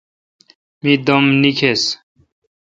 می 0.81 0.93
دم 1.05 1.25
نکیس۔ 1.41 1.83